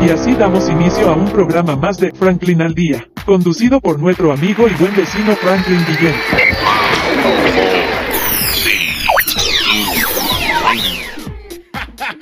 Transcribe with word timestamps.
Y 0.00 0.10
así 0.10 0.32
damos 0.34 0.68
inicio 0.68 1.08
a 1.10 1.14
un 1.14 1.30
programa 1.30 1.74
más 1.76 1.98
de 1.98 2.12
Franklin 2.12 2.62
al 2.62 2.74
Día, 2.74 3.08
conducido 3.24 3.80
por 3.80 3.98
nuestro 3.98 4.32
amigo 4.32 4.68
y 4.68 4.74
buen 4.74 4.94
vecino 4.94 5.34
Franklin 5.36 5.84
Guillén. 5.86 6.14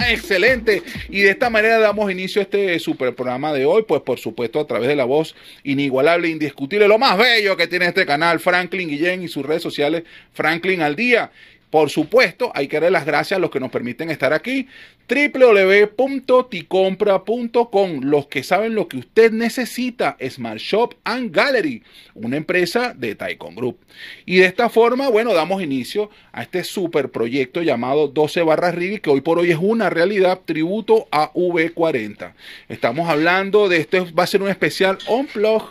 Excelente. 0.08 0.82
Y 1.08 1.22
de 1.22 1.30
esta 1.30 1.50
manera 1.50 1.78
damos 1.78 2.10
inicio 2.10 2.40
a 2.40 2.44
este 2.44 2.78
super 2.78 3.14
programa 3.14 3.52
de 3.52 3.64
hoy, 3.66 3.84
pues 3.86 4.02
por 4.02 4.18
supuesto 4.18 4.60
a 4.60 4.66
través 4.66 4.88
de 4.88 4.96
la 4.96 5.04
voz 5.04 5.34
inigualable, 5.64 6.28
indiscutible, 6.28 6.88
lo 6.88 6.98
más 6.98 7.18
bello 7.18 7.56
que 7.56 7.66
tiene 7.66 7.86
este 7.86 8.06
canal, 8.06 8.40
Franklin 8.40 8.88
Guillén 8.88 9.22
y 9.22 9.28
sus 9.28 9.44
redes 9.44 9.62
sociales, 9.62 10.04
Franklin 10.32 10.82
al 10.82 10.96
Día. 10.96 11.30
Por 11.70 11.90
supuesto, 11.90 12.52
hay 12.54 12.68
que 12.68 12.76
darle 12.76 12.92
las 12.92 13.04
gracias 13.04 13.36
a 13.36 13.40
los 13.40 13.50
que 13.50 13.60
nos 13.60 13.70
permiten 13.70 14.10
estar 14.10 14.32
aquí. 14.32 14.68
www.ticompra.com. 15.08 18.00
Los 18.02 18.26
que 18.26 18.42
saben 18.42 18.74
lo 18.74 18.88
que 18.88 18.96
usted 18.98 19.32
necesita, 19.32 20.18
Smart 20.28 20.58
Shop 20.58 20.94
and 21.04 21.34
Gallery, 21.34 21.82
una 22.14 22.36
empresa 22.36 22.92
de 22.96 23.14
Taikon 23.14 23.54
Group. 23.54 23.78
Y 24.24 24.36
de 24.36 24.46
esta 24.46 24.68
forma, 24.68 25.08
bueno, 25.08 25.34
damos 25.34 25.62
inicio 25.62 26.10
a 26.32 26.42
este 26.42 26.64
super 26.64 27.10
proyecto 27.10 27.62
llamado 27.62 28.08
12 28.08 28.42
barras 28.42 28.74
Rigi, 28.74 28.98
que 29.00 29.10
hoy 29.10 29.20
por 29.20 29.38
hoy 29.38 29.52
es 29.52 29.58
una 29.60 29.90
realidad, 29.90 30.40
tributo 30.44 31.06
a 31.10 31.32
V40. 31.32 32.32
Estamos 32.68 33.08
hablando 33.08 33.68
de 33.68 33.76
esto, 33.78 34.08
va 34.14 34.24
a 34.24 34.26
ser 34.26 34.42
un 34.42 34.48
especial 34.48 34.98
on 35.06 35.26
plug 35.26 35.62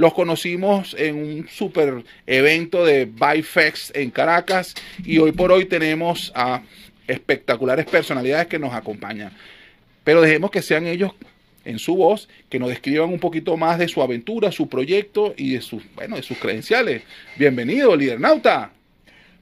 los 0.00 0.14
conocimos 0.14 0.96
en 0.98 1.14
un 1.14 1.48
super 1.50 2.02
evento 2.26 2.86
de 2.86 3.04
Bifex 3.04 3.92
en 3.94 4.10
Caracas 4.10 4.74
y 5.04 5.18
hoy 5.18 5.32
por 5.32 5.52
hoy 5.52 5.66
tenemos 5.66 6.32
a 6.34 6.62
espectaculares 7.10 7.86
personalidades 7.86 8.46
que 8.46 8.58
nos 8.58 8.72
acompañan. 8.72 9.32
Pero 10.04 10.22
dejemos 10.22 10.50
que 10.50 10.62
sean 10.62 10.86
ellos 10.86 11.12
en 11.64 11.78
su 11.78 11.96
voz, 11.96 12.28
que 12.48 12.58
nos 12.58 12.70
describan 12.70 13.10
un 13.10 13.18
poquito 13.18 13.56
más 13.56 13.78
de 13.78 13.88
su 13.88 14.02
aventura, 14.02 14.50
su 14.50 14.68
proyecto 14.68 15.34
y 15.36 15.54
de 15.54 15.60
sus, 15.60 15.82
bueno, 15.94 16.16
de 16.16 16.22
sus 16.22 16.38
credenciales. 16.38 17.02
Bienvenido, 17.36 17.94
líder 17.96 18.20
nauta. 18.20 18.72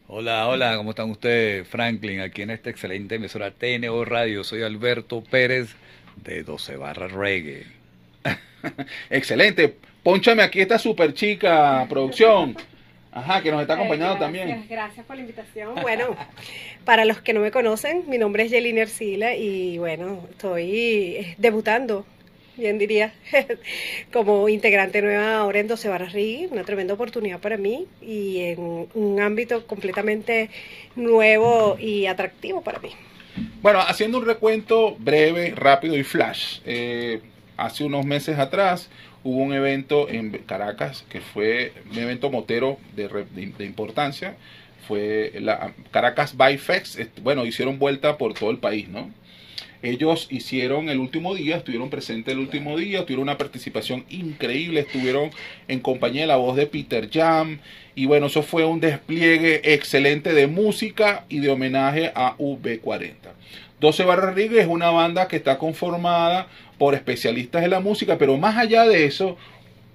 Hola, 0.08 0.48
hola, 0.48 0.77
¿cómo 0.77 0.91
están 0.91 1.10
ustedes? 1.10 1.69
Franklin, 1.69 2.20
aquí 2.20 2.42
en 2.42 2.50
esta 2.50 2.70
excelente 2.70 3.16
emisora 3.16 3.50
TNO 3.50 4.05
Radio. 4.05 4.42
Soy 4.42 4.62
Alberto 4.62 5.22
Pérez 5.22 5.77
de 6.25 6.42
12 6.42 6.77
barras 6.77 7.12
reggae. 7.12 7.66
Excelente. 9.10 9.77
Pónchame 10.03 10.42
aquí 10.42 10.60
esta 10.60 10.78
super 10.78 11.12
chica 11.12 11.86
producción. 11.88 12.56
Ajá, 13.12 13.42
que 13.42 13.50
nos 13.50 13.60
está 13.62 13.74
acompañando 13.74 14.18
también. 14.18 14.66
Gracias 14.68 15.04
por 15.06 15.16
la 15.16 15.22
invitación. 15.22 15.74
Bueno, 15.82 16.16
para 16.84 17.04
los 17.04 17.20
que 17.20 17.32
no 17.32 17.40
me 17.40 17.50
conocen, 17.50 18.04
mi 18.08 18.18
nombre 18.18 18.44
es 18.44 18.50
Yelina 18.50 18.82
Ercila 18.82 19.34
y 19.34 19.78
bueno, 19.78 20.26
estoy 20.30 20.70
eh, 20.70 21.34
debutando, 21.38 22.04
bien 22.56 22.78
diría, 22.78 23.14
como 24.12 24.48
integrante 24.48 25.00
nueva 25.00 25.38
ahora 25.38 25.60
en 25.60 25.68
12 25.68 25.88
Barras 25.88 26.12
Rigi, 26.12 26.46
una 26.50 26.64
tremenda 26.64 26.94
oportunidad 26.94 27.40
para 27.40 27.56
mí 27.56 27.86
y 28.02 28.40
en 28.40 28.88
un 28.94 29.20
ámbito 29.20 29.66
completamente 29.66 30.50
nuevo 30.96 31.76
y 31.78 32.06
atractivo 32.06 32.62
para 32.62 32.78
mí. 32.80 32.90
Bueno, 33.62 33.80
haciendo 33.80 34.18
un 34.18 34.26
recuento 34.26 34.96
breve, 34.98 35.52
rápido 35.56 35.96
y 35.96 36.02
flash. 36.02 36.60
Eh, 36.64 37.20
hace 37.58 37.84
unos 37.84 38.06
meses 38.06 38.38
atrás 38.38 38.88
hubo 39.24 39.42
un 39.42 39.52
evento 39.52 40.08
en 40.08 40.30
Caracas 40.30 41.04
que 41.10 41.20
fue 41.20 41.72
un 41.90 41.98
evento 41.98 42.30
motero 42.30 42.78
de, 42.96 43.64
importancia. 43.64 44.36
Fue 44.86 45.32
la 45.40 45.74
Caracas 45.90 46.34
Bifex. 46.36 46.98
Bueno, 47.22 47.44
hicieron 47.44 47.78
vuelta 47.78 48.16
por 48.16 48.32
todo 48.32 48.50
el 48.50 48.58
país, 48.58 48.88
¿no? 48.88 49.10
Ellos 49.82 50.26
hicieron 50.30 50.88
el 50.88 50.98
último 50.98 51.34
día, 51.34 51.56
estuvieron 51.56 51.90
presentes 51.90 52.34
el 52.34 52.40
último 52.40 52.76
día, 52.76 53.04
tuvieron 53.04 53.24
una 53.24 53.38
participación 53.38 54.04
increíble, 54.10 54.80
estuvieron 54.80 55.30
en 55.68 55.80
compañía 55.80 56.22
de 56.22 56.26
la 56.28 56.36
voz 56.36 56.56
de 56.56 56.66
Peter 56.66 57.08
Jam. 57.10 57.60
Y 57.94 58.06
bueno, 58.06 58.26
eso 58.26 58.42
fue 58.42 58.64
un 58.64 58.80
despliegue 58.80 59.60
excelente 59.75 60.32
de 60.32 60.47
música 60.47 61.25
y 61.28 61.38
de 61.38 61.50
homenaje 61.50 62.12
a 62.14 62.36
V40. 62.36 63.12
12 63.80 64.04
Barras 64.04 64.34
Ríguez 64.34 64.62
es 64.62 64.66
una 64.66 64.91
banda 64.91 65.28
que 65.28 65.36
está 65.36 65.56
conformada 65.58 66.48
por 66.78 66.94
especialistas 66.94 67.62
de 67.62 67.69
la 67.69 67.80
música, 67.80 68.19
pero 68.19 68.36
más 68.36 68.56
allá 68.56 68.84
de 68.84 69.04
eso, 69.04 69.36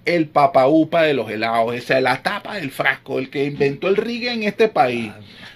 el 0.05 0.27
papaupa 0.27 1.03
de 1.03 1.13
los 1.13 1.29
helados, 1.29 1.75
esa 1.75 1.97
es 1.97 2.03
la 2.03 2.21
tapa 2.21 2.55
del 2.55 2.71
frasco, 2.71 3.19
el 3.19 3.29
que 3.29 3.45
inventó 3.45 3.87
el 3.87 3.95
reggae 3.95 4.33
en 4.33 4.43
este 4.43 4.67
país. 4.67 5.11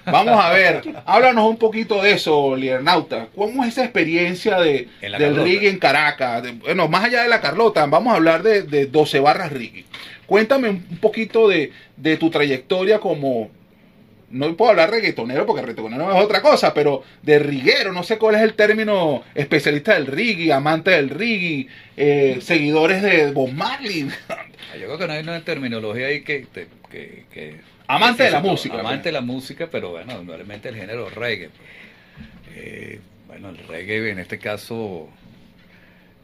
Vamos 0.06 0.40
a 0.40 0.52
ver, 0.52 0.82
háblanos 1.06 1.50
un 1.50 1.58
poquito 1.58 2.02
de 2.02 2.12
eso, 2.12 2.56
Liernauta. 2.56 3.28
¿Cómo 3.36 3.64
es 3.64 3.74
esa 3.74 3.84
experiencia 3.84 4.58
de, 4.60 4.88
del 5.02 5.36
reggae 5.36 5.70
en 5.70 5.80
Caracas? 5.80 6.44
bueno, 6.62 6.88
más 6.88 7.04
allá 7.04 7.24
de 7.24 7.30
la 7.30 7.42
Carlota, 7.42 7.86
vamos 7.88 8.14
a 8.14 8.16
hablar 8.16 8.42
de, 8.42 8.64
de 8.64 8.86
12 8.86 9.20
barras 9.20 9.52
reggae. 9.52 9.86
Cuéntame 10.26 10.70
un 10.70 10.98
poquito 11.02 11.50
de, 11.50 11.72
de 11.98 12.18
tu 12.18 12.30
trayectoria 12.30 13.00
como 13.00 13.50
no 14.30 14.56
puedo 14.58 14.72
hablar 14.72 14.92
reggaetonero 14.92 15.46
porque 15.46 15.62
reggaetonero 15.62 16.12
es 16.12 16.24
otra 16.24 16.42
cosa, 16.42 16.74
pero 16.74 17.04
de 17.22 17.40
riguero, 17.40 17.94
no 17.94 18.04
sé 18.04 18.18
cuál 18.18 18.36
es 18.36 18.42
el 18.42 18.54
término 18.54 19.24
especialista 19.34 19.94
del 19.94 20.08
reggae, 20.08 20.52
amante 20.52 20.92
del 20.92 21.10
reggae, 21.10 21.68
eh, 21.96 22.40
seguidores 22.42 23.02
de 23.02 23.32
Bob 23.32 23.52
Marley. 23.52 24.10
Yo 24.80 24.86
creo 24.86 24.98
que 24.98 25.08
no 25.08 25.14
hay 25.14 25.24
una 25.24 25.42
terminología 25.44 26.08
ahí 26.08 26.22
que... 26.22 26.46
amante 27.88 28.24
de 28.24 28.32
la 28.32 28.42
música. 28.42 28.80
Amante 28.80 29.10
de 29.10 29.14
la 29.14 29.22
música, 29.22 29.70
pero 29.72 29.92
bueno, 29.92 30.14
normalmente 30.16 30.70
el 30.70 30.76
género 30.76 31.10
reggae. 31.10 31.50
Pues. 31.50 32.58
Eh, 32.58 33.00
bueno, 33.28 33.50
el 33.50 33.58
reggae 33.68 34.12
en 34.12 34.20
este 34.20 34.40
caso 34.40 35.10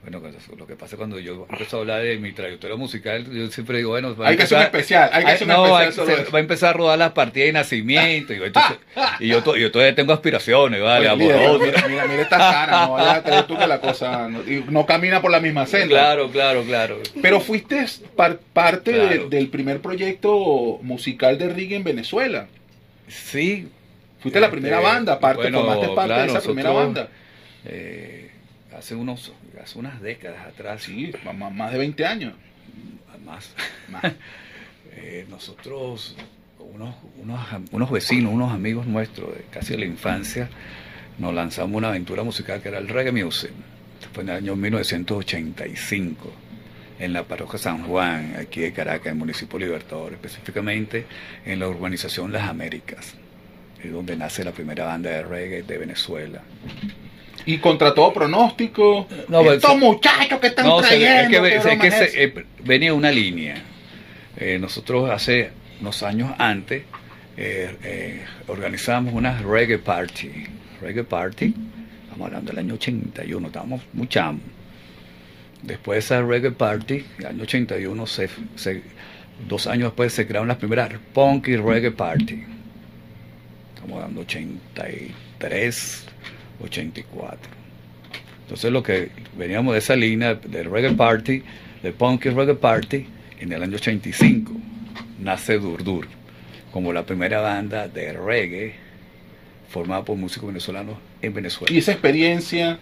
bueno, 0.04 0.22
lo 0.58 0.68
que 0.68 0.76
pasa 0.76 0.98
cuando 0.98 1.18
yo 1.18 1.48
empiezo 1.50 1.78
a 1.78 1.80
hablar 1.80 2.04
de 2.04 2.18
mi 2.18 2.34
trayectoria 2.34 2.76
musical, 2.76 3.26
yo 3.32 3.50
siempre 3.50 3.78
digo, 3.78 3.92
bueno, 3.92 4.14
va 4.18 4.28
hay 4.28 4.36
que 4.36 4.44
hacer 4.44 4.58
un 4.58 4.64
especial, 4.66 5.10
hay 5.14 5.24
que 5.24 5.32
hacer 5.32 5.48
un 5.48 5.82
especial 5.82 6.26
va 6.34 6.38
a 6.38 6.42
empezar 6.42 6.70
a 6.72 6.74
rodar 6.74 7.00
las 7.00 7.12
partidas 7.14 7.48
de 7.48 7.54
nacimiento, 7.54 8.34
y, 8.34 8.40
yo, 9.28 9.56
yo, 9.56 9.72
todavía 9.72 9.96
tengo 9.96 10.12
aspiraciones, 10.12 10.82
vale, 10.82 11.08
amoroso. 11.08 11.60
Mira, 11.60 11.88
mira, 11.88 12.06
mira, 12.06 12.22
esta 12.22 12.38
cara, 12.38 12.86
no 12.86 12.94
vayas 12.94 13.16
a 13.16 13.24
creer 13.24 13.48
tú 13.48 13.58
que 13.58 13.66
la 13.66 13.80
cosa 13.80 14.28
no, 14.28 14.86
camina 14.86 15.22
por 15.22 15.32
la 15.32 15.40
misma 15.40 15.66
senda. 15.66 15.88
Claro, 15.88 16.30
claro, 16.30 16.64
claro. 16.64 17.00
Pero 17.22 17.40
fuiste 17.40 17.86
parte 18.52 19.26
del 19.30 19.48
primer 19.48 19.80
proyecto 19.80 20.80
musical 20.82 21.38
de 21.38 21.48
reggae 21.48 21.78
en 21.78 21.86
Venezuela. 21.86 22.48
Sí. 23.08 23.70
Fuiste 24.20 24.42
la 24.42 24.52
primera 24.52 24.78
este, 24.78 24.90
banda, 24.90 25.20
parte, 25.20 25.50
formaste 25.50 25.88
parte 25.90 26.14
de 26.14 26.26
esa 26.26 26.42
primera 26.42 26.72
banda. 26.72 27.08
Eh, 27.66 28.32
hace 28.78 28.96
unos 28.96 29.34
hace 29.62 29.80
unas 29.80 30.02
décadas 30.02 30.46
atrás. 30.48 30.84
Sí, 30.84 31.12
más, 31.36 31.72
de 31.72 31.78
20 31.78 32.06
años. 32.06 32.34
Más. 33.26 33.54
Eh, 34.96 35.26
nosotros, 35.28 36.16
unos, 36.60 36.96
unos, 37.72 37.90
vecinos, 37.90 38.32
unos 38.32 38.52
amigos 38.52 38.86
nuestros 38.86 39.36
de 39.36 39.44
casi 39.50 39.74
de 39.74 39.80
la 39.80 39.86
infancia, 39.86 40.50
nos 41.18 41.34
lanzamos 41.34 41.76
una 41.76 41.90
aventura 41.90 42.22
musical 42.22 42.62
que 42.62 42.70
era 42.70 42.78
el 42.78 42.88
Reggae 42.88 43.12
Music. 43.12 43.50
fue 44.14 44.22
en 44.22 44.30
el 44.30 44.36
año 44.36 44.56
1985 44.56 46.32
en 47.00 47.14
la 47.14 47.24
parroquia 47.24 47.60
San 47.60 47.84
Juan, 47.88 48.36
aquí 48.40 48.62
de 48.62 48.72
Caracas, 48.72 49.08
en 49.08 49.14
el 49.14 49.20
municipio 49.20 49.58
Libertador, 49.60 50.14
específicamente 50.14 51.06
en 51.46 51.60
la 51.60 51.68
urbanización 51.68 52.32
Las 52.32 52.48
Américas, 52.48 53.16
es 53.84 53.92
donde 53.92 54.16
nace 54.16 54.44
la 54.44 54.52
primera 54.52 54.86
banda 54.86 55.10
de 55.10 55.24
reggae 55.24 55.64
de 55.64 55.78
Venezuela. 55.78 56.42
Y 57.46 57.58
contra 57.58 57.94
todo 57.94 58.14
pronóstico, 58.14 59.08
estos 59.52 59.78
muchachos 59.78 60.40
que 60.40 60.48
están 60.48 60.66
trayendo. 60.80 61.46
Es 61.46 61.66
que, 61.66 62.24
eh, 62.24 62.46
venía 62.64 62.94
una 62.94 63.12
línea. 63.12 63.56
Eh, 64.38 64.58
nosotros 64.60 65.10
hace 65.10 65.52
unos 65.82 66.02
años 66.04 66.32
antes 66.38 66.84
eh, 67.36 68.26
organizamos 68.48 69.14
una 69.14 69.42
reggae 69.42 69.78
party. 69.78 70.32
Reggae 70.82 71.04
party, 71.04 71.54
estamos 72.04 72.28
hablando 72.28 72.52
del 72.52 72.60
año 72.60 72.74
81, 72.76 73.48
estábamos 73.48 73.82
muy 73.94 74.08
Después 75.62 75.96
de 75.96 76.00
esa 76.00 76.22
reggae 76.22 76.52
party, 76.52 77.06
el 77.20 77.26
año 77.26 77.44
81, 77.44 78.08
se, 78.08 78.30
dos 79.48 79.68
años 79.68 79.90
después 79.90 80.14
se 80.14 80.28
crearon 80.28 80.48
las 80.48 80.58
primeras 80.58 80.92
punk 81.14 81.48
y 81.48 81.58
reggae 81.58 81.92
party. 81.92 82.44
Estamos 83.76 83.98
hablando 83.98 84.22
83, 84.22 86.06
84. 86.64 87.40
Entonces 88.44 88.72
lo 88.72 88.84
que 88.84 89.10
veníamos 89.38 89.74
de 89.74 89.80
esa 89.80 89.96
línea 89.96 90.36
del 90.36 90.70
reggae 90.70 90.92
party, 90.92 91.44
del 91.82 91.94
punk 91.94 92.26
y 92.26 92.30
reggae 92.30 92.56
party, 92.56 93.06
en 93.40 93.52
el 93.52 93.64
año 93.64 93.76
85 93.76 94.52
nace 95.20 95.58
Durdur 95.58 96.08
como 96.72 96.92
la 96.92 97.06
primera 97.06 97.40
banda 97.40 97.88
de 97.88 98.14
reggae 98.14 98.74
formada 99.70 100.04
por 100.04 100.18
músicos 100.18 100.48
venezolanos 100.48 100.98
en 101.22 101.34
Venezuela. 101.34 101.74
¿Y 101.74 101.78
esa 101.78 101.92
experiencia 101.92 102.80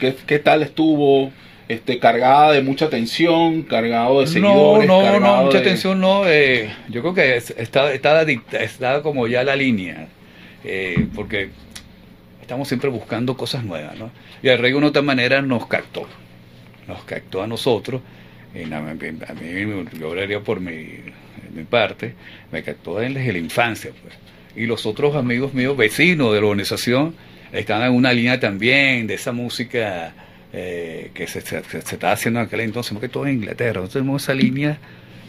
qué, 0.00 0.14
qué 0.26 0.38
tal 0.38 0.62
estuvo? 0.62 1.32
Este, 1.68 1.98
cargada 1.98 2.52
de 2.52 2.62
mucha 2.62 2.88
tensión, 2.88 3.62
cargado 3.62 4.20
de 4.20 4.26
seguidores. 4.26 4.88
No, 4.88 5.02
no, 5.02 5.20
no, 5.20 5.44
mucha 5.44 5.62
tensión 5.62 6.00
no. 6.00 6.26
Eh, 6.26 6.70
yo 6.88 7.02
creo 7.02 7.12
que 7.12 7.36
estaba, 7.36 7.92
estaba, 7.92 8.22
estaba, 8.22 9.02
como 9.02 9.26
ya 9.26 9.44
la 9.44 9.54
línea. 9.54 10.08
Eh, 10.64 11.08
porque 11.14 11.50
estamos 12.48 12.66
siempre 12.66 12.88
buscando 12.88 13.36
cosas 13.36 13.62
nuevas, 13.62 13.98
¿no? 13.98 14.10
Y 14.42 14.48
el 14.48 14.58
reggae 14.58 14.80
de 14.80 14.86
otra 14.86 15.02
manera 15.02 15.42
nos 15.42 15.66
captó, 15.66 16.08
nos 16.86 17.04
captó 17.04 17.42
a 17.42 17.46
nosotros, 17.46 18.00
y 18.54 18.62
a, 18.72 18.80
mí, 18.80 19.84
yo 20.00 20.08
hablaría 20.08 20.40
por 20.40 20.58
mi, 20.58 20.86
parte, 21.68 22.14
me 22.50 22.62
captó 22.62 23.00
desde 23.00 23.32
la 23.32 23.38
infancia, 23.38 23.90
pues. 24.02 24.14
Y 24.56 24.64
los 24.64 24.86
otros 24.86 25.14
amigos 25.14 25.52
míos, 25.52 25.76
vecinos 25.76 26.32
de 26.32 26.40
la 26.40 26.46
organización, 26.46 27.14
estaban 27.52 27.90
en 27.90 27.94
una 27.94 28.14
línea 28.14 28.40
también 28.40 29.06
de 29.06 29.12
esa 29.12 29.32
música 29.32 30.14
eh, 30.54 31.10
que 31.12 31.26
se, 31.26 31.42
se, 31.42 31.58
estaba 31.58 32.14
haciendo 32.14 32.40
en 32.40 32.46
aquel 32.46 32.60
entonces, 32.60 32.94
porque 32.94 33.10
todo 33.10 33.26
en 33.26 33.34
Inglaterra, 33.34 33.80
entonces 33.80 33.92
tenemos 33.92 34.22
esa 34.22 34.32
línea 34.32 34.78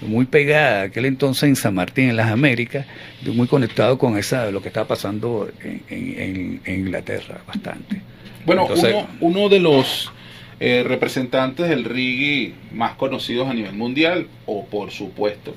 muy 0.02 0.26
pegada 0.26 0.84
aquel 0.84 1.06
entonces 1.06 1.44
en 1.44 1.56
San 1.56 1.76
Martín, 1.76 2.10
en 2.10 2.16
las 2.16 2.32
Américas, 2.32 2.86
muy 3.34 3.48
conectado 3.48 3.98
con 3.98 4.18
esa 4.18 4.50
lo 4.52 4.62
que 4.62 4.70
estaba 4.70 4.88
pasando 4.88 5.50
en, 5.62 6.62
Inglaterra 6.66 7.42
bastante. 7.46 8.02
Bueno, 8.46 8.68
uno, 8.68 9.08
uno, 9.20 9.50
de 9.50 9.60
los 9.60 10.12
eh, 10.60 10.84
representantes 10.86 11.70
del 11.70 11.86
reggae 11.86 12.54
más 12.72 12.96
conocidos 12.96 13.48
a 13.48 13.54
nivel 13.54 13.74
mundial, 13.74 14.28
o 14.46 14.66
por 14.66 14.92
supuesto, 14.92 15.56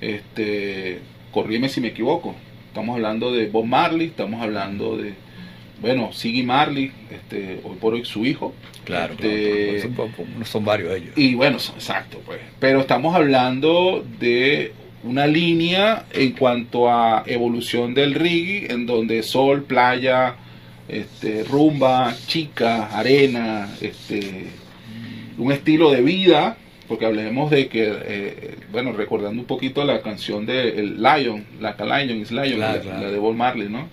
este, 0.00 1.00
corrígeme 1.32 1.68
si 1.68 1.80
me 1.80 1.88
equivoco, 1.88 2.34
estamos 2.68 2.96
hablando 2.96 3.32
de 3.32 3.46
Bob 3.46 3.64
Marley, 3.64 4.08
estamos 4.08 4.42
hablando 4.42 4.96
de 4.96 5.14
bueno, 5.80 6.12
Siggy 6.12 6.42
Marley, 6.42 6.90
este, 7.10 7.60
hoy 7.64 7.76
por 7.76 7.94
hoy 7.94 8.04
su 8.04 8.24
hijo. 8.24 8.54
Claro, 8.84 9.14
este, 9.14 9.90
son, 10.44 10.64
varios 10.64 10.94
ellos. 10.94 11.12
Y 11.16 11.34
bueno, 11.34 11.56
exacto, 11.56 12.20
pues. 12.24 12.40
Pero 12.60 12.80
estamos 12.80 13.14
hablando 13.14 14.04
de 14.18 14.72
una 15.02 15.26
línea 15.26 16.06
en 16.12 16.32
cuanto 16.32 16.90
a 16.90 17.24
evolución 17.26 17.94
del 17.94 18.14
reggae, 18.14 18.72
en 18.72 18.86
donde 18.86 19.22
sol, 19.22 19.64
playa, 19.64 20.36
este, 20.88 21.44
rumba, 21.44 22.14
chica, 22.26 22.86
arena, 22.86 23.68
este, 23.80 24.46
un 25.36 25.52
estilo 25.52 25.90
de 25.90 26.00
vida, 26.00 26.56
porque 26.88 27.04
hablemos 27.04 27.50
de 27.50 27.68
que, 27.68 27.92
eh, 27.92 28.54
bueno, 28.72 28.92
recordando 28.92 29.40
un 29.40 29.46
poquito 29.46 29.84
la 29.84 30.00
canción 30.00 30.46
de 30.46 30.78
el 30.78 31.02
Lion, 31.02 31.44
la 31.60 31.76
Lion 31.78 32.18
is 32.18 32.30
Lion, 32.30 32.60
la, 32.60 32.78
de 32.78 33.18
Bob 33.18 33.34
Marley, 33.34 33.68
¿no? 33.68 33.88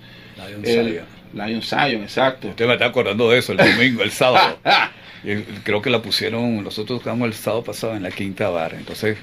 Lion 0.63 1.03
Lion 1.33 1.61
Zion, 1.61 2.03
exacto. 2.03 2.49
Usted 2.49 2.67
me 2.67 2.73
está 2.73 2.85
acordando 2.85 3.29
de 3.29 3.39
eso 3.39 3.53
el 3.53 3.57
domingo, 3.57 4.03
el 4.03 4.11
sábado. 4.11 4.59
creo 5.63 5.81
que 5.81 5.89
la 5.89 6.01
pusieron, 6.01 6.63
nosotros 6.63 6.99
tocamos 6.99 7.27
el 7.27 7.33
sábado 7.33 7.63
pasado 7.63 7.95
en 7.95 8.03
la 8.03 8.11
quinta 8.11 8.49
barra, 8.49 8.77
entonces 8.77 9.17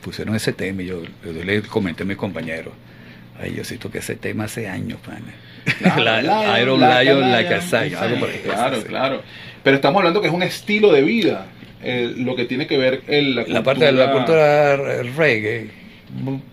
pusieron 0.00 0.34
ese 0.34 0.52
tema 0.52 0.82
y 0.82 0.86
yo, 0.86 1.02
le 1.22 1.62
comenté 1.62 2.02
a 2.02 2.06
mis 2.06 2.16
compañeros. 2.16 2.74
Ay, 3.40 3.54
yo 3.54 3.64
sí 3.64 3.78
toqué 3.78 3.98
ese 3.98 4.16
tema 4.16 4.44
hace 4.44 4.68
años, 4.68 4.98
pan. 5.04 5.22
Iron 6.60 6.80
Lion, 6.80 7.32
like 7.32 7.54
a 7.54 7.60
Zion. 7.60 8.20
claro, 8.44 8.82
claro. 8.84 9.22
Pero 9.62 9.76
estamos 9.76 9.98
hablando 10.00 10.20
que 10.20 10.28
es 10.28 10.34
un 10.34 10.42
estilo 10.42 10.92
de 10.92 11.02
vida, 11.02 11.46
eh, 11.82 12.12
lo 12.16 12.36
que 12.36 12.44
tiene 12.44 12.66
que 12.66 12.76
ver 12.76 13.02
el, 13.08 13.34
la, 13.34 13.44
la 13.46 13.62
parte 13.62 13.86
de 13.86 13.92
la 13.92 14.12
cultura 14.12 14.76
reggae 14.76 15.83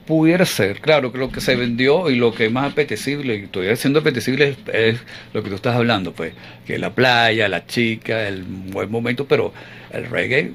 Pudiera 0.07 0.45
ser, 0.45 0.79
claro, 0.79 1.11
que 1.11 1.19
lo 1.19 1.31
que 1.31 1.39
se 1.39 1.55
vendió 1.55 2.09
y 2.09 2.15
lo 2.15 2.33
que 2.33 2.45
es 2.45 2.51
más 2.51 2.71
apetecible, 2.71 3.35
y 3.35 3.47
todavía 3.47 3.75
siendo 3.75 3.99
apetecible, 3.99 4.55
es, 4.73 4.99
lo 5.33 5.43
que 5.43 5.49
tú 5.49 5.55
estás 5.55 5.75
hablando, 5.75 6.13
pues, 6.13 6.33
que 6.65 6.79
la 6.79 6.95
playa, 6.95 7.47
la 7.47 7.67
chica, 7.67 8.27
el 8.27 8.43
buen 8.43 8.89
momento, 8.89 9.25
pero 9.27 9.53
el 9.91 10.07
reggae, 10.07 10.51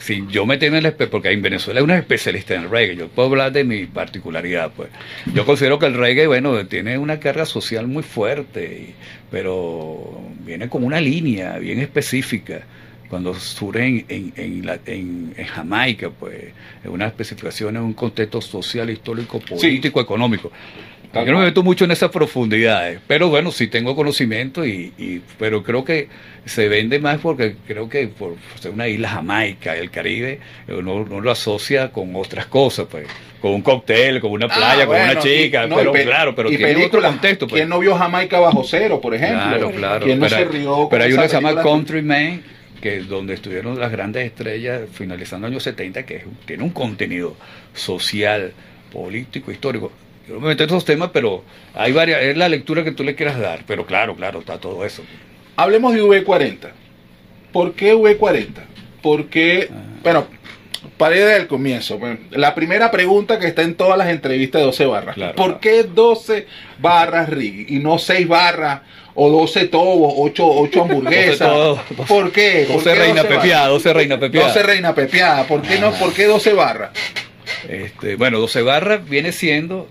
si 0.00 0.24
yo 0.28 0.44
me 0.44 0.58
tengo 0.58 0.76
el 0.76 0.92
porque 0.92 1.30
en 1.30 1.40
Venezuela 1.40 1.78
hay 1.78 1.84
una 1.84 1.98
especialista 1.98 2.54
en 2.54 2.62
el 2.62 2.70
reggae, 2.70 2.96
yo 2.96 3.08
puedo 3.08 3.28
hablar 3.28 3.52
de 3.52 3.62
mi 3.62 3.86
particularidad, 3.86 4.72
pues. 4.74 4.88
Yo 5.32 5.46
considero 5.46 5.78
que 5.78 5.86
el 5.86 5.94
reggae, 5.94 6.26
bueno, 6.26 6.66
tiene 6.66 6.98
una 6.98 7.20
carga 7.20 7.46
social 7.46 7.86
muy 7.86 8.02
fuerte, 8.02 8.94
pero 9.30 10.20
viene 10.40 10.68
como 10.68 10.86
una 10.86 11.00
línea 11.00 11.58
bien 11.58 11.78
específica 11.78 12.62
cuando 13.08 13.34
surge 13.34 14.04
en, 14.08 14.32
en, 14.36 15.34
Jamaica, 15.46 16.10
pues, 16.10 16.52
en 16.84 16.90
una 16.90 17.06
especificación, 17.06 17.76
en 17.76 17.82
un 17.82 17.94
contexto 17.94 18.40
social, 18.40 18.90
histórico, 18.90 19.40
político, 19.40 20.00
económico. 20.00 20.50
Yo 21.14 21.32
no 21.32 21.38
me 21.38 21.46
meto 21.46 21.62
mucho 21.62 21.86
en 21.86 21.90
esas 21.90 22.10
profundidades, 22.10 23.00
pero 23.06 23.30
bueno, 23.30 23.50
sí 23.50 23.66
tengo 23.68 23.96
conocimiento, 23.96 24.66
y, 24.66 25.22
pero 25.38 25.62
creo 25.62 25.82
que 25.82 26.08
se 26.44 26.68
vende 26.68 26.98
más 26.98 27.18
porque 27.18 27.56
creo 27.66 27.88
que 27.88 28.08
por 28.08 28.36
ser 28.60 28.72
una 28.72 28.88
isla 28.88 29.08
Jamaica, 29.08 29.74
el 29.74 29.90
Caribe, 29.90 30.40
uno, 30.68 31.04
lo 31.04 31.30
asocia 31.30 31.90
con 31.92 32.14
otras 32.14 32.46
cosas, 32.46 32.88
pues, 32.90 33.06
con 33.40 33.52
un 33.52 33.62
cóctel, 33.62 34.20
con 34.20 34.32
una 34.32 34.46
ah, 34.50 34.54
playa, 34.54 34.86
con 34.86 34.96
una 34.96 35.18
chica, 35.18 35.66
pero 35.74 35.92
claro, 35.92 36.34
pero 36.34 36.50
tiene 36.50 36.84
otro 36.84 37.00
contexto. 37.00 37.46
Pues. 37.46 37.60
¿Quién 37.60 37.70
no 37.70 37.78
vio 37.78 37.96
Jamaica 37.96 38.38
bajo 38.38 38.62
cero, 38.62 39.00
por 39.00 39.14
ejemplo? 39.14 39.48
Claro, 39.48 39.70
claro. 39.70 40.04
¿Quién 40.04 40.18
no 40.18 40.28
se 40.28 40.44
rió 40.44 40.88
pero 40.90 41.04
hay 41.04 41.12
una 41.12 41.22
que 41.22 41.28
se 41.30 41.40
llama 41.40 41.62
Countryman 41.62 42.42
que 42.80 43.00
donde 43.00 43.34
estuvieron 43.34 43.78
las 43.78 43.90
grandes 43.90 44.26
estrellas 44.26 44.82
finalizando 44.92 45.46
años 45.46 45.62
70, 45.62 46.04
que 46.04 46.24
tiene 46.46 46.62
un 46.62 46.70
contenido 46.70 47.36
social, 47.74 48.52
político, 48.92 49.50
histórico. 49.50 49.92
Yo 50.28 50.34
no 50.34 50.40
me 50.40 50.48
meto 50.48 50.64
en 50.64 50.70
esos 50.70 50.84
temas, 50.84 51.10
pero 51.12 51.42
hay 51.74 51.92
varias, 51.92 52.22
es 52.22 52.36
la 52.36 52.48
lectura 52.48 52.84
que 52.84 52.92
tú 52.92 53.02
le 53.02 53.14
quieras 53.14 53.38
dar, 53.38 53.64
pero 53.66 53.86
claro, 53.86 54.14
claro, 54.14 54.40
está 54.40 54.58
todo 54.58 54.84
eso. 54.84 55.02
Hablemos 55.56 55.94
de 55.94 56.02
V40. 56.02 56.70
¿Por 57.52 57.72
qué 57.72 57.94
V40? 57.94 58.48
Porque, 59.02 59.68
ah. 59.70 59.74
bueno, 60.02 60.26
para 60.98 61.16
ir 61.16 61.24
del 61.24 61.46
comienzo, 61.46 61.98
la 62.30 62.54
primera 62.54 62.90
pregunta 62.90 63.38
que 63.38 63.46
está 63.46 63.62
en 63.62 63.74
todas 63.74 63.96
las 63.96 64.08
entrevistas 64.08 64.60
de 64.60 64.66
12 64.66 64.86
barras. 64.86 65.16
¿Por 65.34 65.60
qué 65.60 65.84
12 65.84 66.46
barras 66.78 67.28
Rig 67.28 67.66
y 67.70 67.78
no 67.78 67.98
6 67.98 68.28
barras 68.28 68.80
o 69.20 69.30
12 69.30 69.66
tobos, 69.66 70.14
8, 70.16 70.46
8 70.46 70.82
hamburguesas. 70.82 71.78
¿Por 72.06 72.30
qué? 72.30 72.66
12 72.66 72.94
reina 72.94 73.24
pepiada, 73.24 73.66
12 73.66 73.92
reina 73.92 74.20
pepiada. 74.20 74.46
12 74.46 74.62
reina 74.62 74.94
pepiada. 74.94 75.44
¿Por 75.44 75.60
qué 75.62 75.80
no? 75.80 75.90
¿Por 75.90 76.12
qué 76.12 76.26
12 76.26 76.52
barras? 76.52 76.90
Este, 77.68 78.14
bueno, 78.14 78.38
12 78.38 78.62
barras 78.62 79.08
viene 79.08 79.32
siendo, 79.32 79.88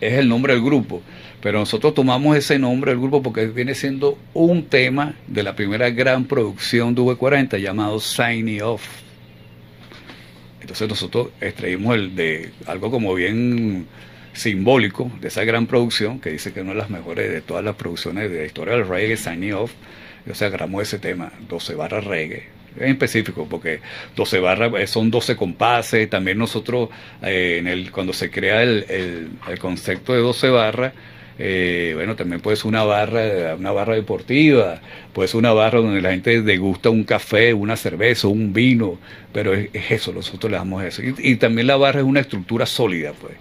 es 0.00 0.14
el 0.14 0.28
nombre 0.28 0.54
del 0.54 0.64
grupo, 0.64 1.00
pero 1.40 1.60
nosotros 1.60 1.94
tomamos 1.94 2.36
ese 2.36 2.58
nombre 2.58 2.90
del 2.90 3.00
grupo 3.00 3.22
porque 3.22 3.46
viene 3.46 3.76
siendo 3.76 4.18
un 4.34 4.64
tema 4.64 5.14
de 5.28 5.44
la 5.44 5.54
primera 5.54 5.90
gran 5.90 6.24
producción 6.24 6.92
de 6.96 7.02
V40 7.02 7.58
llamado 7.58 8.00
Signy 8.00 8.60
Off. 8.60 9.05
Entonces 10.66 10.88
nosotros 10.88 11.28
extraímos 11.40 11.94
el 11.94 12.16
de 12.16 12.50
algo 12.66 12.90
como 12.90 13.14
bien 13.14 13.86
simbólico 14.32 15.12
de 15.20 15.28
esa 15.28 15.44
gran 15.44 15.68
producción, 15.68 16.18
que 16.18 16.30
dice 16.30 16.52
que 16.52 16.58
es 16.58 16.64
una 16.64 16.72
de 16.72 16.80
las 16.80 16.90
mejores 16.90 17.30
de 17.30 17.40
todas 17.40 17.62
las 17.62 17.76
producciones 17.76 18.32
de 18.32 18.38
la 18.40 18.46
historia 18.46 18.74
del 18.74 18.88
reggae, 18.88 19.16
Signing 19.16 19.52
Off, 19.52 19.70
o 20.28 20.34
sea, 20.34 20.48
agarramos 20.48 20.82
ese 20.82 20.98
tema, 20.98 21.30
12 21.48 21.76
barras 21.76 22.02
reggae, 22.02 22.48
en 22.80 22.90
específico, 22.90 23.46
porque 23.48 23.78
12 24.16 24.40
barras 24.40 24.72
eh, 24.76 24.88
son 24.88 25.08
12 25.08 25.36
compases, 25.36 26.10
también 26.10 26.36
nosotros, 26.36 26.88
eh, 27.22 27.58
en 27.60 27.68
el, 27.68 27.92
cuando 27.92 28.12
se 28.12 28.28
crea 28.28 28.64
el, 28.64 28.86
el, 28.88 29.58
concepto 29.60 30.14
de 30.14 30.18
12 30.18 30.48
barras, 30.50 30.94
eh, 31.38 31.92
bueno, 31.94 32.16
también 32.16 32.40
puede 32.40 32.56
ser 32.56 32.66
una 32.66 32.84
barra, 32.84 33.54
una 33.56 33.72
barra 33.72 33.94
deportiva, 33.94 34.80
puede 35.12 35.28
ser 35.28 35.38
una 35.38 35.52
barra 35.52 35.80
donde 35.80 36.00
la 36.00 36.10
gente 36.10 36.42
degusta 36.42 36.90
un 36.90 37.04
café, 37.04 37.52
una 37.52 37.76
cerveza, 37.76 38.28
un 38.28 38.52
vino, 38.52 38.98
pero 39.32 39.52
es, 39.52 39.68
eso, 39.90 40.12
nosotros 40.12 40.50
le 40.50 40.56
damos 40.56 40.82
eso. 40.84 41.02
Y, 41.02 41.14
y, 41.18 41.36
también 41.36 41.66
la 41.66 41.76
barra 41.76 42.00
es 42.00 42.06
una 42.06 42.20
estructura 42.20 42.64
sólida, 42.66 43.12
pues. 43.12 43.34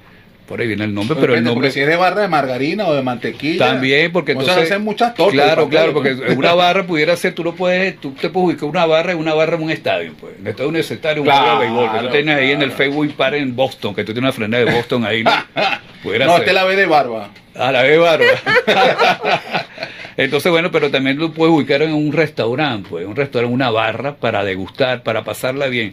Por 0.47 0.61
ahí 0.61 0.67
viene 0.67 0.83
el 0.83 0.93
nombre, 0.93 1.17
pero 1.19 1.33
el 1.33 1.43
nombre. 1.43 1.71
Si 1.71 1.79
es 1.79 1.87
de 1.87 1.95
barra 1.95 2.21
de 2.21 2.27
margarina 2.27 2.85
o 2.85 2.93
de 2.93 3.01
mantequilla. 3.01 3.65
También, 3.65 4.11
porque 4.11 4.33
entonces. 4.33 4.57
hacen 4.57 4.83
muchas 4.83 5.15
tortas. 5.15 5.33
Claro, 5.33 5.67
claro, 5.69 5.93
porque 5.93 6.13
una 6.37 6.53
barra 6.53 6.85
pudiera 6.85 7.15
ser, 7.17 7.33
tú 7.33 7.43
lo 7.43 7.55
puedes, 7.55 7.99
tú 7.99 8.11
te 8.11 8.29
puedes 8.29 8.49
ubicar 8.49 8.69
una 8.69 8.85
barra 8.85 9.13
y 9.13 9.15
una 9.15 9.33
barra 9.33 9.55
en 9.55 9.63
un 9.63 9.71
estadio, 9.71 10.13
pues. 10.19 10.33
En 10.39 10.45
estadio 10.45 10.69
universitario, 10.69 11.23
un 11.23 11.27
claro, 11.27 11.59
de 11.59 11.65
béisbol. 11.65 11.91
Que 11.91 11.99
tú 11.99 12.11
tienes 12.11 12.35
ahí 12.37 12.51
en 12.51 12.61
el 12.61 12.71
Facebook 12.71 13.13
Par 13.15 13.33
en 13.33 13.55
Boston, 13.55 13.95
que 13.95 14.03
tú 14.03 14.13
tienes 14.13 14.27
una 14.27 14.33
frena 14.33 14.59
de 14.59 14.71
Boston 14.71 15.03
ahí. 15.03 15.23
¿no? 15.23 15.31
pudiera 16.03 16.27
no, 16.27 16.35
usted 16.35 16.53
la 16.53 16.63
ve 16.63 16.75
de 16.75 16.85
barba. 16.85 17.29
Ah, 17.55 17.71
la 17.71 17.81
ve 17.81 17.91
de 17.91 17.97
barba. 17.97 18.25
Entonces, 20.17 20.51
bueno, 20.51 20.71
pero 20.71 20.91
también 20.91 21.17
lo 21.17 21.31
puedes 21.31 21.53
ubicar 21.53 21.81
en 21.81 21.93
un 21.93 22.13
restaurante, 22.13 22.87
pues, 22.89 23.05
un 23.05 23.15
restaurante, 23.15 23.53
una 23.53 23.69
barra 23.69 24.15
para 24.15 24.43
degustar, 24.43 25.03
para 25.03 25.23
pasarla 25.23 25.67
bien. 25.67 25.91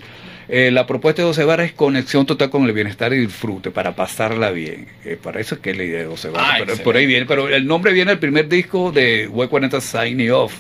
Eh, 0.49 0.71
la 0.71 0.87
propuesta 0.87 1.23
de 1.23 1.29
12 1.29 1.45
barras 1.45 1.67
es 1.67 1.73
conexión 1.73 2.27
total 2.27 2.51
con 2.51 2.65
el 2.65 2.73
bienestar 2.73 3.13
y 3.13 3.19
disfrute 3.19 3.71
para 3.71 3.95
pasarla 3.95 4.51
bien. 4.51 4.89
Eh, 5.05 5.19
para 5.23 5.41
eso 5.41 5.55
es 5.55 5.61
que 5.61 5.71
es 5.71 5.77
la 5.77 5.85
idea 5.85 5.99
de 6.01 6.07
12 6.07 6.31
barras. 6.31 6.51
Ah, 6.53 6.65
pero, 6.67 6.77
por 6.79 6.97
ahí 6.97 7.07
viene, 7.07 7.27
pero 7.27 7.49
el 7.49 7.67
nombre 7.67 7.93
viene 7.93 8.11
del 8.11 8.19
primer 8.19 8.49
disco 8.49 8.91
de 8.91 9.29
V40 9.29 9.81
Sign 9.81 10.31
Off. 10.31 10.55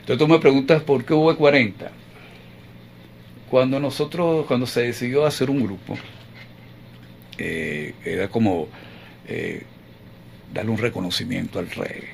Entonces 0.00 0.18
tú 0.18 0.28
me 0.28 0.38
preguntas 0.38 0.82
por 0.82 1.04
qué 1.04 1.14
V40. 1.14 1.72
Cuando 3.50 3.80
nosotros, 3.80 4.46
cuando 4.46 4.66
se 4.66 4.82
decidió 4.82 5.24
hacer 5.24 5.50
un 5.50 5.62
grupo, 5.62 5.96
eh, 7.38 7.94
era 8.04 8.28
como 8.28 8.68
darle 10.52 10.70
un 10.70 10.78
reconocimiento 10.78 11.58
al 11.58 11.68
reggae 11.70 12.10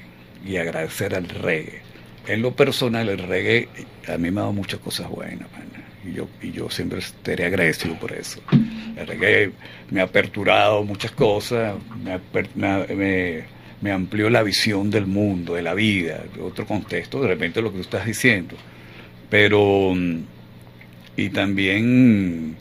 y 0.47 0.57
agradecer 0.57 1.15
al 1.15 1.29
reggae. 1.29 1.83
En 2.27 2.41
lo 2.41 2.55
personal, 2.55 3.09
el 3.09 3.19
reggae 3.19 3.69
a 4.09 4.17
mí 4.17 4.31
me 4.31 4.41
ha 4.41 4.45
dado 4.45 4.53
muchas 4.53 4.81
cosas 4.81 5.09
buenas. 5.09 5.49
Y 6.05 6.15
yo, 6.15 6.29
y 6.43 6.51
yo 6.51 6.69
siempre 6.69 6.99
estaré 6.99 7.45
agradecido 7.45 7.99
por 7.99 8.13
eso. 8.13 8.41
El 8.97 9.07
reggae 9.07 9.53
me 9.91 10.01
ha 10.01 10.05
aperturado 10.05 10.83
muchas 10.83 11.13
cosas, 11.13 11.75
me, 12.03 12.19
me, 12.55 13.45
me 13.83 13.91
amplió 13.91 14.31
la 14.31 14.43
visión 14.43 14.91
del 14.91 15.07
mundo, 15.07 15.55
de 15.55 15.63
la 15.63 15.75
vida, 15.75 16.23
de 16.35 16.41
otro 16.41 16.67
contexto, 16.67 17.21
de 17.21 17.29
repente 17.29 17.61
lo 17.61 17.71
que 17.71 17.79
tú 17.79 17.83
estás 17.83 18.07
diciendo. 18.07 18.57
Pero, 19.29 19.93
mm, 19.95 20.19
y 21.17 21.29
también, 21.31 22.57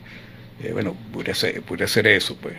eh, 0.62 0.72
bueno, 0.72 0.96
puede 1.12 1.34
ser, 1.34 1.62
puede 1.62 1.86
ser 1.86 2.08
eso, 2.08 2.36
pues, 2.36 2.54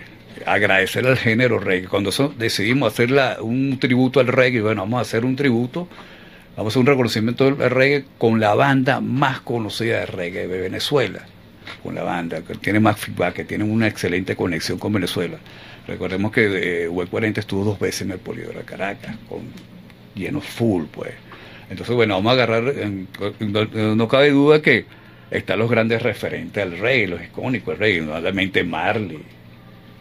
agradecer 0.45 1.05
al 1.05 1.17
género 1.17 1.59
reggae. 1.59 1.89
Cuando 1.89 2.11
decidimos 2.37 2.93
hacer 2.93 3.13
un 3.41 3.77
tributo 3.79 4.21
al 4.21 4.27
reggae, 4.27 4.61
bueno, 4.61 4.81
vamos 4.83 4.99
a 4.99 5.01
hacer 5.01 5.25
un 5.25 5.35
tributo, 5.35 5.89
vamos 6.55 6.71
a 6.71 6.73
hacer 6.73 6.79
un 6.81 6.87
reconocimiento 6.87 7.51
del 7.51 7.69
reggae 7.69 8.05
con 8.17 8.39
la 8.39 8.53
banda 8.55 9.01
más 9.01 9.41
conocida 9.41 9.99
de 9.99 10.05
reggae 10.05 10.47
de 10.47 10.61
Venezuela, 10.61 11.25
con 11.81 11.95
la 11.95 12.03
banda 12.03 12.41
que 12.41 12.55
tiene 12.55 12.79
más 12.79 12.99
feedback, 12.99 13.33
que 13.35 13.45
tiene 13.45 13.63
una 13.63 13.87
excelente 13.87 14.35
conexión 14.35 14.77
con 14.77 14.93
Venezuela. 14.93 15.37
Recordemos 15.87 16.31
que 16.31 16.85
eh, 16.85 16.87
40 16.87 17.39
estuvo 17.39 17.63
dos 17.63 17.79
veces 17.79 18.03
en 18.03 18.11
el 18.11 18.19
Poliedro 18.19 18.59
de 18.59 18.65
Caracas, 18.65 19.15
con 19.27 19.41
lleno 20.15 20.41
full, 20.41 20.85
pues. 20.85 21.11
Entonces, 21.69 21.95
bueno, 21.95 22.15
vamos 22.15 22.31
a 22.31 22.33
agarrar, 22.33 22.73
no, 23.39 24.07
cabe 24.07 24.29
duda 24.29 24.61
que 24.61 24.85
están 25.31 25.59
los 25.59 25.69
grandes 25.69 26.01
referentes 26.01 26.61
al 26.61 26.77
rey, 26.77 27.07
los 27.07 27.21
icónicos 27.23 27.73
del 27.73 27.79
rey, 27.79 28.01
normalmente 28.01 28.63
Marley, 28.63 29.23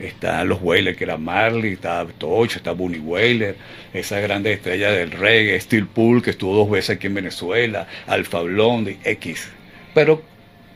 está 0.07 0.45
los 0.45 0.61
Whalers, 0.63 0.97
que 0.97 1.05
era 1.05 1.17
Marley, 1.17 1.73
está 1.75 2.07
Tocho, 2.19 2.59
está 2.59 2.73
Bunny 2.73 2.99
Whaler, 2.99 3.57
esa 3.93 4.21
grande 4.21 4.53
estrella 4.53 4.91
del 4.91 5.11
reggae, 5.11 5.61
Steel 5.61 5.87
Pool, 5.87 6.23
que 6.23 6.31
estuvo 6.31 6.55
dos 6.55 6.71
veces 6.71 6.97
aquí 6.97 7.07
en 7.07 7.15
Venezuela, 7.15 7.87
Alfa 8.07 8.41
Blondy, 8.43 8.99
X. 9.05 9.49
Pero 9.95 10.23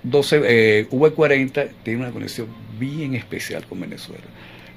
12, 0.02 0.42
eh, 0.45 0.87
V40 0.90 1.68
tiene 1.83 2.00
una 2.00 2.11
conexión 2.11 2.49
bien 2.78 3.14
especial 3.14 3.66
con 3.66 3.80
Venezuela. 3.80 4.25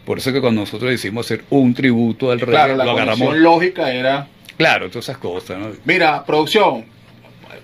Por 0.05 0.17
eso 0.17 0.33
que 0.33 0.41
cuando 0.41 0.61
nosotros 0.61 0.89
decidimos 0.89 1.27
hacer 1.27 1.43
un 1.49 1.73
tributo 1.73 2.31
al 2.31 2.39
reggae, 2.39 2.75
la 2.75 2.85
lo 2.85 2.91
agarramos. 2.91 3.37
lógica 3.37 3.93
era. 3.93 4.27
Claro, 4.57 4.89
todas 4.89 5.05
esas 5.05 5.17
cosas. 5.17 5.59
¿no? 5.59 5.67
Mira, 5.85 6.25
producción, 6.25 6.85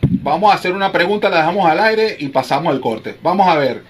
vamos 0.01 0.51
a 0.51 0.55
hacer 0.55 0.73
una 0.73 0.91
pregunta, 0.91 1.29
la 1.29 1.37
dejamos 1.37 1.67
al 1.67 1.79
aire 1.79 2.15
y 2.19 2.27
pasamos 2.27 2.73
al 2.73 2.79
corte. 2.79 3.15
Vamos 3.23 3.47
a 3.47 3.55
ver. 3.55 3.81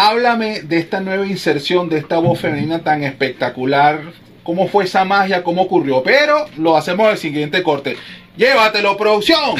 Háblame 0.00 0.60
de 0.60 0.78
esta 0.78 1.00
nueva 1.00 1.26
inserción, 1.26 1.88
de 1.88 1.98
esta 1.98 2.18
voz 2.18 2.38
femenina 2.38 2.84
tan 2.84 3.02
espectacular. 3.02 4.00
¿Cómo 4.44 4.68
fue 4.68 4.84
esa 4.84 5.04
magia? 5.04 5.42
¿Cómo 5.42 5.62
ocurrió? 5.62 6.04
Pero 6.04 6.46
lo 6.56 6.76
hacemos 6.76 7.06
en 7.06 7.12
el 7.14 7.18
siguiente 7.18 7.64
corte. 7.64 7.96
Llévatelo, 8.36 8.96
producción. 8.96 9.56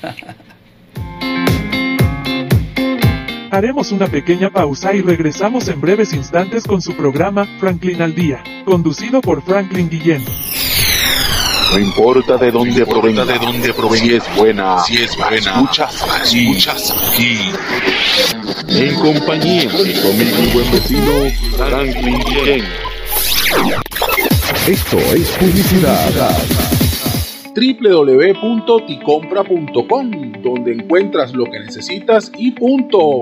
Haremos 3.50 3.90
una 3.90 4.06
pequeña 4.06 4.50
pausa 4.50 4.94
y 4.94 5.02
regresamos 5.02 5.66
en 5.66 5.80
breves 5.80 6.12
instantes 6.12 6.62
con 6.62 6.80
su 6.80 6.96
programa 6.96 7.44
Franklin 7.58 8.00
al 8.00 8.14
Día, 8.14 8.44
conducido 8.64 9.20
por 9.20 9.42
Franklin 9.42 9.90
Guillén. 9.90 10.24
No 11.72 11.78
importa 11.78 12.36
de 12.38 12.50
dónde 12.50 12.86
provenga, 12.86 13.26
de 13.26 13.38
dónde 13.38 13.74
provenga, 13.74 14.04
si 14.04 14.14
es 14.14 14.36
buena, 14.36 14.78
si 14.78 14.96
es 14.96 15.14
buena, 15.16 15.36
escuchas 15.36 16.02
aquí, 16.02 16.48
escuchas 16.48 17.12
aquí. 17.12 17.52
En 18.68 18.94
compañía 18.94 19.70
de 19.70 20.12
mi 20.14 20.24
buen 20.52 20.72
vecino 20.72 21.30
Franklin 21.56 22.18
Guillén. 22.20 22.64
Esto 24.66 24.98
es 24.98 25.30
publicidad 25.32 26.38
www.ticompra.com, 27.54 30.32
donde 30.42 30.72
encuentras 30.72 31.34
lo 31.34 31.44
que 31.44 31.60
necesitas 31.60 32.32
y 32.38 32.52
punto. 32.52 33.20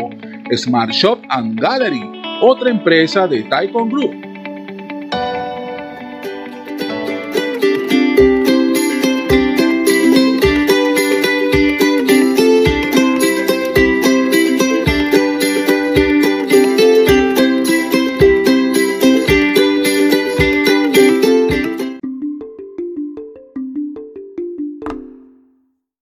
Smart 0.54 0.92
Shop 0.92 1.18
and 1.30 1.60
Gallery, 1.60 2.00
otra 2.42 2.70
empresa 2.70 3.26
de 3.26 3.42
Taikon 3.44 3.88
Group 3.88 4.35